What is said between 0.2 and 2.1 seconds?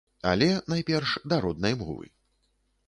Але, найперш, да роднай мовы.